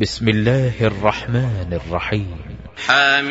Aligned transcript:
بسم 0.00 0.28
الله 0.28 0.72
الرحمن 0.80 1.80
الرحيم. 1.86 2.36
حميم. 2.86 3.28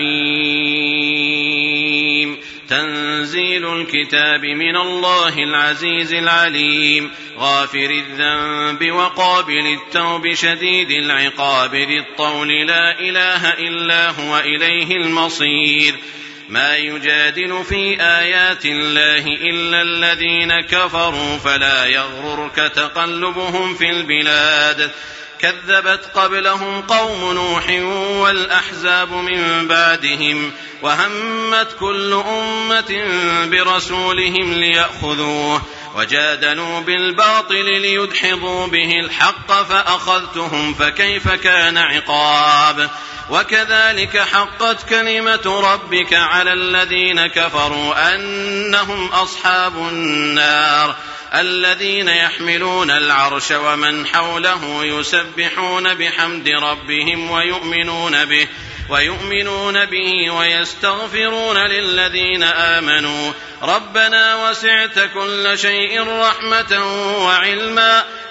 تنزيل 2.69 3.73
الكتاب 3.73 4.45
من 4.45 4.75
الله 4.75 5.37
العزيز 5.37 6.13
العليم. 6.13 7.11
غافر 7.37 7.89
الذنب 7.89 8.91
وقابل 8.91 9.77
التوب 9.77 10.33
شديد 10.33 10.91
العقاب 10.91 11.75
ذي 11.75 11.99
الطول 11.99 12.67
لا 12.67 12.99
إله 12.99 13.53
إلا 13.53 14.09
هو 14.09 14.37
إليه 14.37 14.97
المصير. 14.97 15.95
ما 16.49 16.77
يجادل 16.77 17.63
في 17.63 18.01
آيات 18.01 18.65
الله 18.65 19.27
إلا 19.27 19.81
الذين 19.81 20.61
كفروا 20.61 21.37
فلا 21.37 21.85
يغررك 21.85 22.55
تقلبهم 22.55 23.75
في 23.75 23.89
البلاد. 23.89 24.91
كذبت 25.41 26.11
قبلهم 26.15 26.81
قوم 26.81 27.33
نوح 27.33 27.69
والأحزاب 28.21 29.11
من 29.11 29.67
بعدهم 29.67 30.51
وهمت 30.81 31.75
كل 31.79 32.13
أمة 32.13 33.03
برسولهم 33.45 34.53
ليأخذوه 34.53 35.61
وجادلوا 35.95 36.79
بالباطل 36.79 37.81
ليدحضوا 37.81 38.67
به 38.67 38.91
الحق 39.03 39.63
فأخذتهم 39.63 40.73
فكيف 40.73 41.29
كان 41.29 41.77
عقاب 41.77 42.89
وكذلك 43.29 44.17
حقت 44.17 44.89
كلمة 44.89 45.71
ربك 45.73 46.13
على 46.13 46.53
الذين 46.53 47.27
كفروا 47.27 48.15
أنهم 48.15 49.07
أصحاب 49.07 49.77
النار 49.77 50.95
الذين 51.33 52.07
يحملون 52.07 52.91
العرش 52.91 53.51
ومن 53.51 54.07
حوله 54.07 54.85
يسبحون 54.85 55.93
بحمد 55.93 56.49
ربهم 56.49 57.31
ويؤمنون 57.31 58.25
به 58.25 58.47
ويؤمنون 58.89 59.85
به 59.85 60.31
ويستغفرون 60.31 61.57
للذين 61.57 62.43
آمنوا. 62.43 63.31
ربنا 63.63 64.49
وسعت 64.49 64.99
كل 65.13 65.57
شيء 65.59 66.07
رحمة 66.07 66.85
وعلما. 67.25 68.03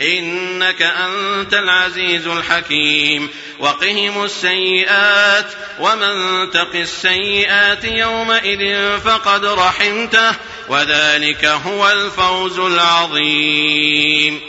إنك 0.00 0.82
أنت 0.82 1.54
العزيز 1.54 2.26
الحكيم 2.26 3.28
وقهم 3.58 4.24
السيئات 4.24 5.46
ومن 5.80 6.50
تق 6.50 6.74
السيئات 6.74 7.84
يومئذ 7.84 8.98
فقد 9.04 9.44
رحمته 9.44 10.34
وذلك 10.68 11.44
هو 11.44 11.90
الفوز 11.90 12.58
العظيم 12.58 14.40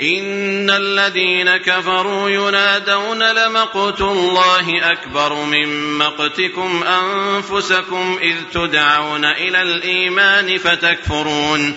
إن 0.00 0.70
الذين 0.70 1.56
كفروا 1.56 2.30
ينادون 2.30 3.22
لمقت 3.22 4.00
الله 4.00 4.92
أكبر 4.92 5.34
من 5.34 5.98
مقتكم 5.98 6.84
أنفسكم 6.84 8.18
إذ 8.22 8.34
تدعون 8.52 9.24
إلى 9.24 9.62
الإيمان 9.62 10.58
فتكفرون 10.58 11.76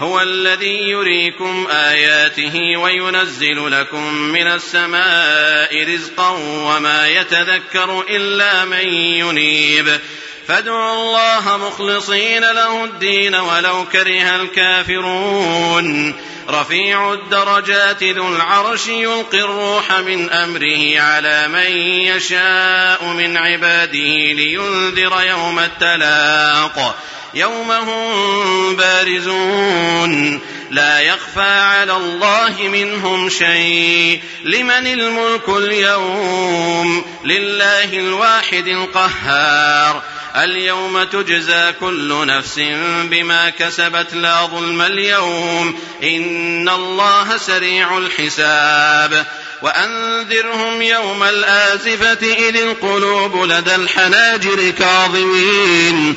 هو 0.00 0.20
الذي 0.20 0.90
يريكم 0.90 1.66
آياته 1.70 2.76
وينزل 2.76 3.70
لكم 3.70 4.12
من 4.12 4.46
السماء 4.46 5.94
رزقا 5.94 6.30
وما 6.40 7.08
يتذكر 7.08 8.04
إلا 8.10 8.64
من 8.64 8.88
ينيب. 8.94 10.00
فادعوا 10.48 10.92
الله 10.92 11.56
مخلصين 11.56 12.40
له 12.40 12.84
الدين 12.84 13.34
ولو 13.34 13.84
كره 13.92 14.36
الكافرون. 14.36 16.14
رفيع 16.48 17.12
الدرجات 17.12 18.02
ذو 18.02 18.36
العرش 18.36 18.86
يلقي 18.88 19.40
الروح 19.40 19.92
من 19.92 20.30
أمره 20.30 21.00
على 21.00 21.48
من 21.48 21.76
يشاء 22.06 23.04
من 23.04 23.36
عباده 23.36 24.32
لينذر 24.32 25.22
يوم 25.22 25.58
التلاق. 25.58 26.96
يوم 27.34 27.72
هم 27.72 28.76
بارزون. 28.76 30.40
لا 30.70 31.00
يخفى 31.00 31.40
على 31.40 31.96
الله 31.96 32.54
منهم 32.58 33.28
شيء. 33.28 34.22
لمن 34.44 34.86
الملك 34.86 35.48
اليوم؟ 35.48 37.04
لله 37.24 37.84
الواحد 37.84 38.68
القهار. 38.68 40.02
اليوم 40.36 41.02
تجزى 41.02 41.72
كل 41.80 42.26
نفس 42.26 42.60
بما 43.02 43.50
كسبت 43.50 44.14
لا 44.14 44.46
ظلم 44.46 44.82
اليوم. 44.82 45.78
إن 46.02 46.68
الله 46.68 47.36
سريع 47.36 47.98
الحساب. 47.98 49.26
وأنذرهم 49.62 50.82
يوم 50.82 51.22
الآزفة 51.22 52.48
إذ 52.48 52.56
القلوب 52.56 53.44
لدى 53.44 53.74
الحناجر 53.74 54.70
كاظمين. 54.70 56.16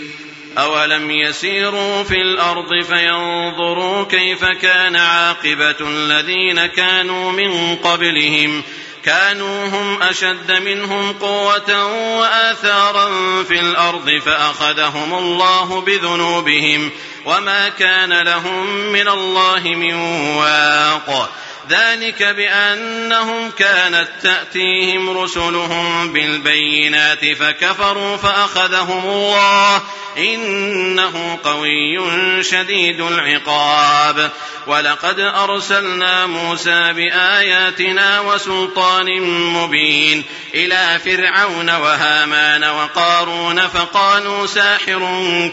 اولم 0.57 1.11
يسيروا 1.11 2.03
في 2.03 2.21
الأرض 2.21 2.83
فينظروا 2.83 4.03
كيف 4.03 4.45
كان 4.45 4.95
عاقبه 4.95 5.75
الذين 5.81 6.65
كانوا 6.65 7.31
من 7.31 7.75
قبلهم 7.75 8.63
كانوا 9.05 9.67
هم 9.67 10.03
اشد 10.03 10.51
منهم 10.51 11.13
قوه 11.13 11.85
واثارا 12.19 13.09
في 13.43 13.59
الأرض 13.59 14.21
فاخذهم 14.25 15.13
الله 15.13 15.81
بذنوبهم 15.81 16.91
وما 17.25 17.69
كان 17.69 18.13
لهم 18.13 18.65
من 18.91 19.07
الله 19.07 19.61
من 19.63 19.93
واق 20.37 21.29
ذلك 21.69 22.23
بانهم 22.23 23.51
كانت 23.51 24.07
تاتيهم 24.23 25.17
رسلهم 25.17 26.13
بالبينات 26.13 27.25
فكفروا 27.25 28.17
فاخذهم 28.17 29.09
الله 29.09 29.81
إنه 30.17 31.39
قوي 31.43 32.43
شديد 32.43 33.01
العقاب. 33.01 34.31
ولقد 34.67 35.19
أرسلنا 35.19 36.25
موسى 36.25 36.93
بآياتنا 36.93 38.19
وسلطان 38.19 39.21
مبين 39.53 40.23
إلى 40.53 40.99
فرعون 41.05 41.69
وهامان 41.69 42.63
وقارون 42.63 43.67
فقالوا 43.67 44.45
ساحر 44.47 44.99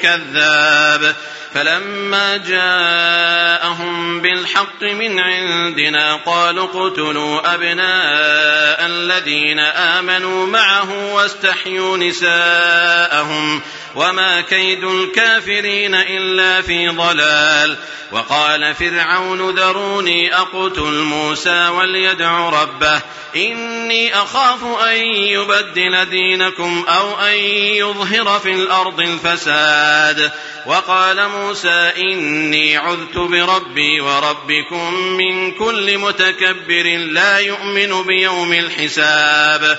كذاب. 0.03 1.17
فلما 1.55 2.37
جاءهم 2.37 4.21
بالحق 4.21 4.83
من 4.83 5.19
عندنا 5.19 6.17
قالوا 6.17 6.65
اقتلوا 6.65 7.55
أبناء 7.55 8.87
الذين 8.87 9.59
آمنوا 9.59 10.47
معه 10.47 11.15
واستحيوا 11.15 11.97
نساءهم. 11.97 13.63
وما 13.99 14.41
كيد 14.41 14.85
الكافرين 14.85 15.95
إلا 15.95 16.63
في 16.63 16.89
ضلال 16.89 17.77
وقال 18.13 18.75
فرعون 18.75 19.51
ذروني 19.51 20.35
أقتل 20.35 21.03
موسى 21.03 21.69
وليدع 21.69 22.49
ربه 22.49 23.01
إني 23.37 24.15
أخاف 24.15 24.65
أن 24.65 24.97
يبدل 25.07 26.05
دينكم 26.05 26.85
أو 26.89 27.21
أن 27.21 27.35
يظهر 27.75 28.41
في 28.41 28.53
الأرض 28.53 29.01
الفساد 29.01 30.31
وقال 30.67 31.29
موسى 31.29 31.93
إني 31.97 32.77
عذت 32.77 33.19
بربي 33.19 34.01
وربكم 34.01 34.95
من 34.95 35.53
كل 35.53 35.99
متكبر 35.99 36.97
لا 36.97 37.39
يؤمن 37.39 38.03
بيوم 38.03 38.53
الحساب 38.53 39.79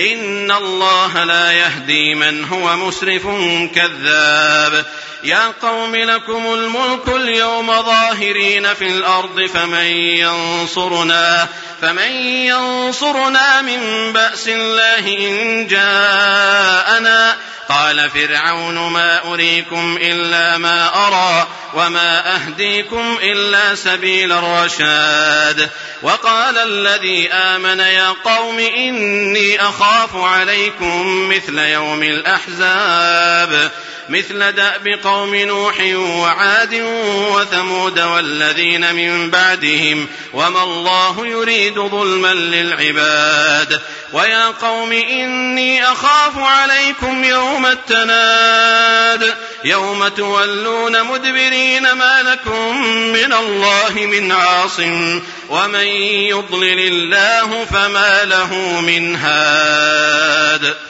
إن 0.00 0.50
الله 0.50 1.24
لا 1.24 1.52
يهدي 1.52 2.14
من 2.14 2.44
هو 2.44 2.76
مسرف 2.76 3.26
كذاب. 3.74 4.86
يا 5.24 5.52
قوم 5.62 5.96
لكم 5.96 6.54
الملك 6.54 7.08
اليوم 7.08 7.66
ظاهرين 7.66 8.74
في 8.74 8.86
الأرض 8.86 9.46
فمن 9.46 9.84
ينصرنا 9.94 11.48
فمن 11.82 12.12
ينصرنا 12.22 13.62
من 13.62 14.12
بأس 14.12 14.48
الله 14.48 15.08
إن 15.18 15.66
جاءنا؟ 15.66 17.36
قال 17.68 18.10
فرعون 18.10 18.74
ما 18.74 19.24
أريكم 19.24 19.98
إلا 20.02 20.58
ما 20.58 21.06
أرى 21.06 21.46
وما 21.74 22.34
أهديكم 22.34 23.18
إلا 23.22 23.74
سبيل 23.74 24.32
الرشاد. 24.32 25.70
وقال 26.02 26.58
الذي 26.58 27.32
آمن 27.32 27.78
يا 27.80 28.08
قوم 28.24 28.58
إني 28.58 29.62
أخاف 29.62 30.16
عليكم 30.16 31.28
مثل 31.28 31.58
يوم 31.58 32.02
الأحزاب. 32.02 33.70
مثل 34.10 34.52
دأب 34.52 34.88
قوم 35.04 35.34
نوح 35.34 35.80
وعاد 35.94 36.74
وثمود 37.32 38.00
والذين 38.00 38.94
من 38.94 39.30
بعدهم 39.30 40.06
وما 40.32 40.62
الله 40.62 41.26
يريد 41.26 41.74
ظلما 41.74 42.34
للعباد 42.34 43.80
ويا 44.12 44.46
قوم 44.46 44.92
إني 44.92 45.84
أخاف 45.84 46.38
عليكم 46.38 47.24
يوم 47.24 47.66
التناد 47.66 49.34
يوم 49.64 50.08
تولون 50.08 51.04
مدبرين 51.04 51.92
ما 51.92 52.22
لكم 52.22 52.86
من 53.12 53.32
الله 53.32 53.92
من 53.94 54.32
عاصم 54.32 55.22
ومن 55.48 55.86
يضلل 56.26 56.80
الله 56.80 57.64
فما 57.64 58.24
له 58.24 58.80
من 58.80 59.16
هاد 59.16 60.89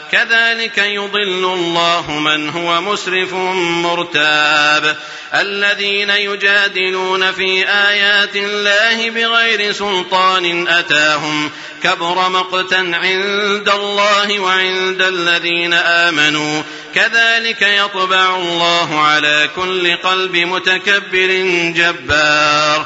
كذلك 0.11 0.77
يضل 0.77 1.45
الله 1.53 2.11
من 2.11 2.49
هو 2.49 2.81
مسرف 2.81 3.33
مرتاب. 3.33 4.97
الذين 5.33 6.09
يجادلون 6.09 7.31
في 7.31 7.69
آيات 7.69 8.35
الله 8.35 9.09
بغير 9.09 9.71
سلطان 9.71 10.67
أتاهم 10.67 11.51
كبر 11.83 12.29
مقتا 12.29 12.75
عند 12.75 13.69
الله 13.69 14.39
وعند 14.39 15.01
الذين 15.01 15.73
آمنوا. 15.73 16.61
كذلك 16.95 17.61
يطبع 17.61 18.35
الله 18.35 18.99
على 18.99 19.49
كل 19.55 19.95
قلب 19.95 20.35
متكبر 20.35 21.27
جبار. 21.75 22.85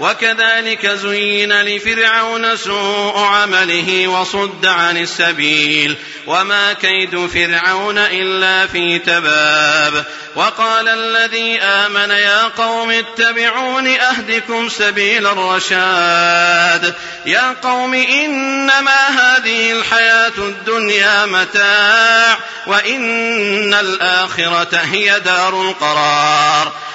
وكذلك 0.00 0.86
زين 0.86 1.62
لفرعون 1.62 2.56
سوء 2.56 3.18
عمله 3.18 4.08
وصد 4.08 4.66
عن 4.66 4.96
السبيل 4.96 5.96
وما 6.26 6.72
كيد 6.72 7.26
فرعون 7.26 7.98
إلا 7.98 8.66
في 8.66 8.98
تباب 8.98 10.04
وقال 10.36 10.88
الذي 10.88 11.60
آمن 11.60 12.10
يا 12.10 12.42
قوم 12.42 12.90
اتبعون 12.90 13.86
أهدكم 13.86 14.68
سبيل 14.68 15.26
الرشاد 15.26 16.94
يا 17.26 17.56
قوم 17.62 17.94
إنما 17.94 19.08
هذه 19.08 19.72
الحياة 19.72 20.32
الدنيا 20.38 21.26
متاع 21.26 22.38
وإن 22.66 23.74
الآخرة 23.74 24.76
هي 24.76 25.20
دار 25.20 25.62
القرار 25.62 26.72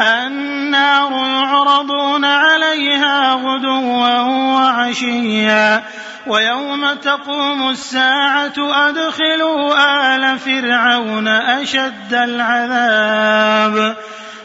النار 0.00 1.12
يعرضون 1.12 2.24
عليها 2.24 3.32
غدوا 3.32 4.20
وعشيا 4.54 5.82
ويوم 6.26 6.94
تقوم 6.94 7.68
الساعة 7.68 8.88
أدخلوا 8.88 9.74
آل 10.14 10.38
فرعون 10.38 11.28
أشد 11.28 12.14
العذاب 12.14 13.96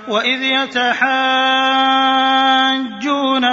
وإذ 0.07 0.41
يتحاجون 0.41 1.03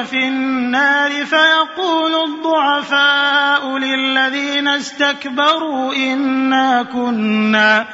في 0.04 0.28
النار 0.28 1.10
فيقول 1.10 2.14
الضعفاء 2.28 3.78
للذين 3.78 4.68
استكبروا 4.68 5.94
إنا 5.94 6.82
كنا 6.82 7.86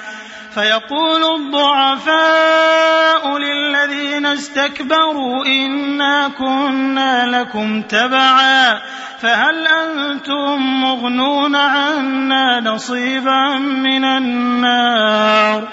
فيقول 0.57 1.25
الضعفاء 1.41 3.39
للذين 3.39 4.27
استكبروا 4.27 5.47
إنا 5.47 6.29
كنا 6.29 7.27
لكم 7.27 7.83
تبعا 7.83 8.81
فهل 9.21 9.67
أنتم 9.67 10.57
مغنون 10.83 11.57
عنا 11.57 12.61
نصيبا 12.61 13.59
من 13.59 14.05
النار 14.05 15.69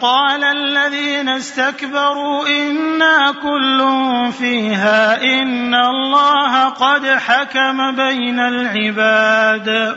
قال 0.00 0.44
الذين 0.44 1.28
استكبروا 1.28 2.48
إنا 2.48 3.32
كل 3.42 3.88
فيها 4.32 5.22
إن 5.22 5.74
الله 5.74 6.68
قد 6.68 7.06
حكم 7.06 7.96
بين 7.96 8.40
العباد 8.40 9.96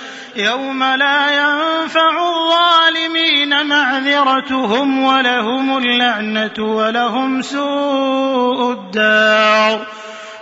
يوم 0.35 0.83
لا 0.83 1.31
ينفع 1.31 2.29
الظالمين 2.29 3.67
معذرتهم 3.67 5.03
ولهم 5.03 5.77
اللعنة 5.77 6.53
ولهم 6.59 7.41
سوء 7.41 8.71
الدار. 8.71 9.85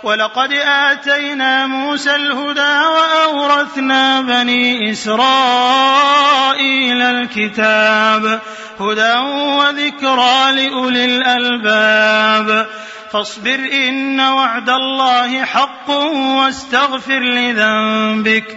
ولقد 0.02 0.52
آتينا 0.52 1.66
موسى 1.66 2.16
الهدى 2.16 2.86
وأورثنا 2.86 4.20
بني 4.20 4.90
إسرائيل 4.90 7.02
الكتاب. 7.02 8.40
هدى 8.80 9.14
وذكرى 9.58 10.52
لأولي 10.52 11.04
الألباب. 11.04 12.66
فاصبر 13.12 13.58
إن 13.88 14.20
وعد 14.20 14.70
الله 14.70 15.44
حق 15.44 15.90
واستغفر 15.90 17.18
لذنبك. 17.18 18.56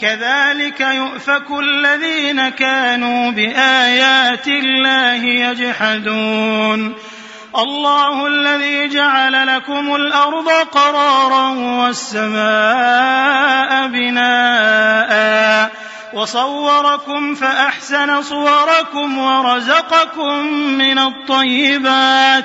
كذلك 0.00 0.80
يؤفك 0.80 1.50
الذين 1.60 2.48
كانوا 2.48 3.30
بآيات 3.30 4.48
الله 4.48 5.24
يجحدون. 5.24 6.94
الله 7.58 8.26
الذي 8.26 8.88
جعل 8.88 9.56
لكم 9.56 9.94
الأرض 9.96 10.48
قرارا 10.48 11.48
والسماء 11.48 12.40
بناءً. 13.86 15.70
وصوركم 16.14 17.34
فأحسن 17.34 18.22
صوركم 18.22 19.18
ورزقكم 19.18 20.46
من 20.54 20.98
الطيبات. 20.98 22.44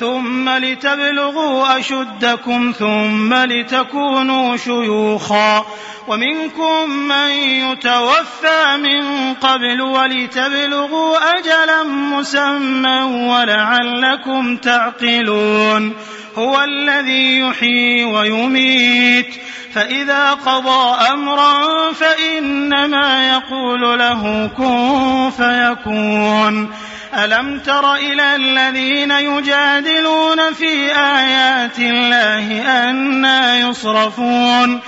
ثم 0.00 0.48
لتبلغوا 0.48 1.78
أشدكم 1.78 2.72
ثم 2.78 3.34
لتكونوا 3.34 4.56
شيوخا 4.56 5.64
ومنكم 6.08 6.90
من 6.90 7.30
يتوفى 7.30 8.76
من 8.76 9.34
قبل 9.34 9.80
ولتبلغوا 9.80 11.38
أجلا 11.38 11.82
مسمى 11.82 13.02
ولعلكم 13.02 14.56
تعقلون 14.56 15.96
هو 16.38 16.64
الذي 16.64 17.38
يحيي 17.38 18.04
ويميت 18.04 19.34
فإذا 19.74 20.30
قضى 20.30 21.12
أمرا 21.12 21.92
فإنما 21.92 23.28
يقول 23.28 23.98
له 23.98 24.50
كن 24.56 25.30
فيكون 25.36 26.70
ألم 27.14 27.58
تر 27.58 27.94
إلى 27.94 28.36
الذين 28.36 29.10
يجادلون 29.10 30.52
في 30.52 30.96
آيات 30.96 31.78
الله 31.78 32.62
أنا 32.90 33.58
يصرفون؟ 33.58 34.80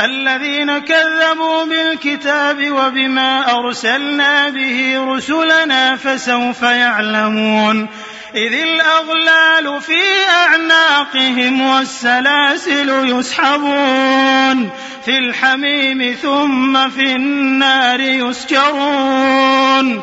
الذين 0.00 0.78
كذبوا 0.78 1.64
بالكتاب 1.64 2.70
وبما 2.70 3.58
أرسلنا 3.58 4.48
به 4.48 5.04
رسلنا 5.08 5.96
فسوف 5.96 6.62
يعلمون. 6.62 7.88
إذ 8.34 8.52
الأغلال 8.52 9.80
في 9.80 10.00
أعناقهم 10.30 11.60
والسلاسل 11.60 13.18
يسحبون. 13.18 14.70
في 15.04 15.18
الحميم 15.18 16.16
ثم 16.22 16.90
في 16.90 17.12
النار 17.12 18.00
يسجرون. 18.00 20.02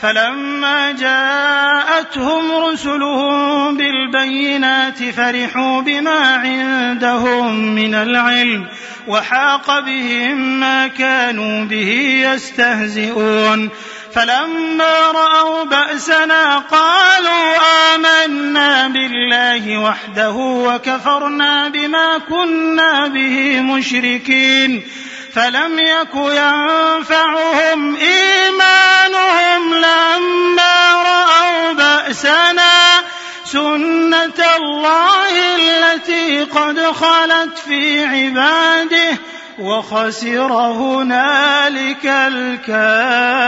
فلما 0.00 0.92
جاءتهم 0.92 2.52
رسلهم 2.52 3.76
بالبينات 3.76 5.02
فرحوا 5.02 5.80
بما 5.80 6.34
عندهم 6.34 7.74
من 7.74 7.94
العلم 7.94 8.68
وحاق 9.08 9.80
بهم 9.80 10.60
ما 10.60 10.86
كانوا 10.86 11.64
به 11.64 12.22
يستهزئون. 12.32 13.70
فلما 14.14 15.10
رأوا 15.10 15.64
بأسنا 15.64 16.58
قالوا 16.58 17.56
آمنا 17.94 18.88
بالله 18.88 19.78
وحده 19.78 20.32
وكفرنا 20.32 21.68
بما 21.68 22.18
كنا 22.18 23.06
به 23.06 23.60
مشركين. 23.60 24.82
فلم 25.34 25.78
يك 25.78 26.14
ينفعهم 26.14 27.96
إيمانهم 27.96 28.93
لما 29.72 31.02
رأوا 31.02 31.72
بأسنا 31.72 33.02
سنة 33.44 34.40
الله 34.56 35.30
التي 35.56 36.44
قد 36.44 36.80
خلت 36.80 37.58
في 37.58 38.04
عباده 38.04 39.18
وخسر 39.58 40.52
هنالك 40.52 42.06
الكافرون. 42.06 43.44